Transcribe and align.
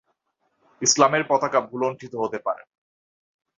ইসলামের 0.81 1.23
পতাকা 1.29 1.59
ভূলুণ্ঠিত 1.61 2.13
হতে 2.15 2.37
পারে 2.39 2.61
না। 2.61 2.75